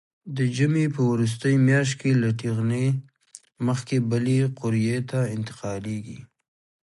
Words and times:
د 0.35 0.37
ژمي 0.55 0.85
په 0.95 1.01
وروستۍ 1.11 1.55
میاشت 1.67 1.93
کې 2.01 2.11
له 2.21 2.29
ټېغنې 2.39 2.85
مخکې 3.67 3.95
بلې 4.09 4.39
قوریې 4.59 4.99
ته 5.09 5.19
انتقالېږي. 5.35 6.19